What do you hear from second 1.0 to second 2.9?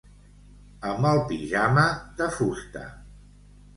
el pijama de fusta.